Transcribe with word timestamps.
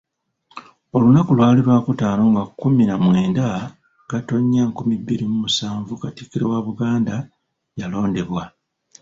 Olunaku 0.95 1.31
lwali 1.37 1.61
Lwakutaano 1.67 2.23
nga 2.31 2.43
kkuminamwenda, 2.47 3.45
Gatonnya 4.09 4.61
nkumi 4.69 4.95
bbiri 4.99 5.25
mu 5.31 5.37
musanvu, 5.43 5.93
Katikkiro 6.01 6.45
wa 6.53 6.59
Buganda 6.67 7.15
yalondebwa. 7.79 8.43